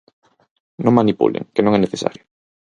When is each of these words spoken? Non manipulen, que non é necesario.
Non 0.83 0.97
manipulen, 0.99 1.47
que 1.53 1.63
non 1.63 1.75
é 1.77 1.79
necesario. 1.81 2.23